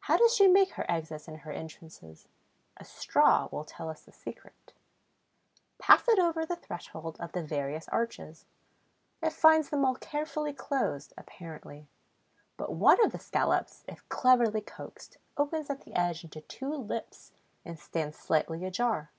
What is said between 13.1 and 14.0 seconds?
the scallops,